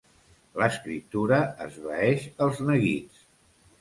[0.61, 3.21] L'escriptura esvaeix els neguits.